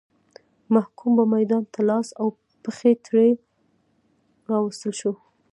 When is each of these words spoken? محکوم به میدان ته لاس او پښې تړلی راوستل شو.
محکوم 0.75 1.11
به 1.17 1.23
میدان 1.35 1.63
ته 1.73 1.79
لاس 1.89 2.07
او 2.21 2.27
پښې 2.63 2.91
تړلی 3.05 3.31
راوستل 4.49 4.91
شو. 4.99 5.13